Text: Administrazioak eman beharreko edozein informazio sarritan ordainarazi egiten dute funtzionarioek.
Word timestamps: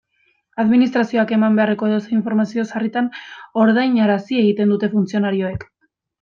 Administrazioak 0.61 1.33
eman 1.37 1.59
beharreko 1.59 1.89
edozein 1.89 2.15
informazio 2.21 2.65
sarritan 2.71 3.11
ordainarazi 3.67 4.41
egiten 4.47 4.75
dute 4.75 4.91
funtzionarioek. 4.97 5.69